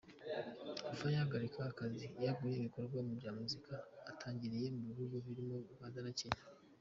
Kuva 0.85 1.07
yagarika 1.15 1.59
akazi; 1.71 2.05
yaguye 2.23 2.55
ibikorwa 2.57 2.97
bya 3.19 3.31
muzika 3.39 3.73
atangiriye 4.11 4.65
mu 4.75 4.81
bihugu 4.87 5.15
birimo 5.25 5.55
Uganda 5.73 5.99
na 6.05 6.13
Kenya. 6.19 6.41